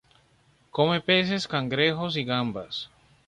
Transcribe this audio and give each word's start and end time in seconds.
Come 0.73 0.99
peces, 1.03 1.45
cangrejos 1.47 2.17
y 2.17 2.23
gambas. 2.23 2.89